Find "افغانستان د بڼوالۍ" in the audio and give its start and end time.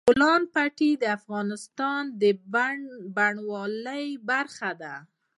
1.17-4.05